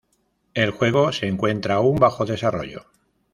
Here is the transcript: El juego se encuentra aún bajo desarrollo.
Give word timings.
El 0.55 0.71
juego 0.71 1.11
se 1.11 1.27
encuentra 1.27 1.75
aún 1.75 1.97
bajo 1.97 2.25
desarrollo. 2.25 2.87